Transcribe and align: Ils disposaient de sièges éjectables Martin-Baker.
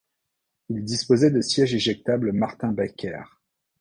Ils 0.69 0.83
disposaient 0.83 1.29
de 1.29 1.41
sièges 1.41 1.75
éjectables 1.75 2.31
Martin-Baker. 2.33 3.21